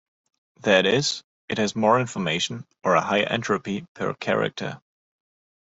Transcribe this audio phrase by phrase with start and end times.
[0.61, 4.81] That is, it has more information, or a higher entropy, per character.